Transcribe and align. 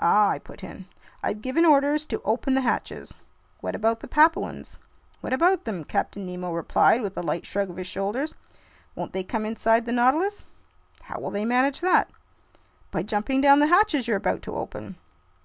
"Ah!" 0.00 0.30
I 0.30 0.40
put 0.40 0.64
in. 0.64 0.86
"I've 1.22 1.40
given 1.40 1.64
orders 1.64 2.04
to 2.06 2.20
open 2.24 2.54
the 2.54 2.62
hatches." 2.62 3.14
"What 3.60 3.76
about 3.76 4.00
the 4.00 4.08
Papuans?" 4.08 4.76
"What 5.20 5.32
about 5.32 5.66
them?" 5.66 5.84
Captain 5.84 6.26
Nemo 6.26 6.52
replied, 6.52 7.00
with 7.00 7.16
a 7.16 7.22
light 7.22 7.46
shrug 7.46 7.70
of 7.70 7.76
his 7.76 7.86
shoulders. 7.86 8.34
"Won't 8.96 9.12
they 9.12 9.22
come 9.22 9.46
inside 9.46 9.86
the 9.86 9.92
Nautilus?" 9.92 10.46
"How 11.02 11.20
will 11.20 11.30
they 11.30 11.44
manage 11.44 11.78
that?" 11.80 12.10
"By 12.90 13.04
jumping 13.04 13.40
down 13.40 13.60
the 13.60 13.68
hatches 13.68 14.08
you're 14.08 14.16
about 14.16 14.42
to 14.42 14.56
open." 14.56 14.96